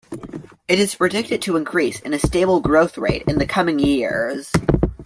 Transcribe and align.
It 0.67 0.79
is 0.79 0.95
predicted 0.95 1.43
to 1.43 1.57
increase 1.57 1.99
in 1.99 2.15
a 2.15 2.17
stable 2.17 2.59
growth 2.59 2.97
rate 2.97 3.21
in 3.27 3.37
the 3.37 3.45
coming 3.45 3.77
years. 3.77 4.51